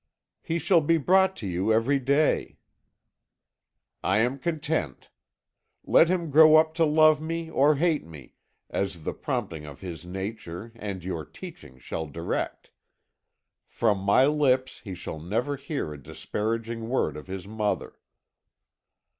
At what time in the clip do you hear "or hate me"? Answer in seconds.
7.51-8.33